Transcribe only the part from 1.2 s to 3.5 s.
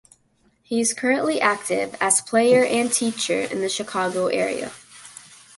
active as player and teacher